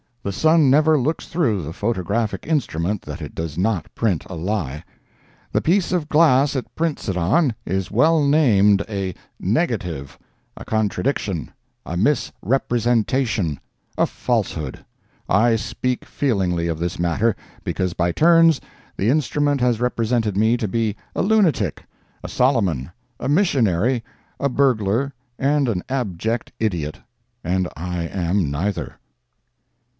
The 0.23 0.31
sun 0.31 0.69
never 0.69 0.99
looks 0.99 1.25
through 1.27 1.63
the 1.63 1.73
photographic 1.73 2.45
instrument 2.47 3.01
that 3.03 3.21
it 3.21 3.35
does 3.35 3.55
not 3.57 3.93
print 3.93 4.23
a 4.27 4.33
lie. 4.35 4.83
The 5.51 5.61
piece 5.61 5.91
of 5.91 6.09
glass 6.09 6.55
it 6.55 6.73
prints 6.75 7.07
it 7.09 7.17
on 7.17 7.53
is 7.65 7.91
well 7.91 8.23
named 8.25 8.83
a 8.89 9.13
"negative"—a 9.39 10.65
contradiction—a 10.65 11.97
misrepresentation—a 11.97 14.05
falsehood. 14.05 14.85
I 15.29 15.55
speak 15.55 16.05
feelingly 16.05 16.67
of 16.67 16.79
this 16.79 16.97
matter, 16.99 17.35
because 17.63 17.93
by 17.93 18.11
turns 18.11 18.61
the 18.97 19.09
instrument 19.09 19.61
has 19.61 19.79
represented 19.81 20.35
me 20.37 20.57
to 20.57 20.67
be 20.67 20.95
a 21.15 21.21
lunatic, 21.23 21.85
a 22.23 22.27
Soloman, 22.27 22.91
a 23.19 23.29
missionary, 23.29 24.03
a 24.39 24.49
burglar 24.49 25.13
and 25.39 25.67
an 25.67 25.81
abject 25.89 26.51
idiot, 26.59 26.99
and 27.43 27.67
I 27.75 28.03
am 28.07 28.49
neither. 28.51 28.95